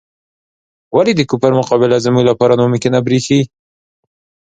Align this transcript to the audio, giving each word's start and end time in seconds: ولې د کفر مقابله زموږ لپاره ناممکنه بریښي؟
ولې 0.95 1.13
د 1.15 1.21
کفر 1.29 1.51
مقابله 1.59 1.97
زموږ 2.05 2.23
لپاره 2.31 2.57
ناممکنه 2.59 2.99
بریښي؟ 3.05 3.39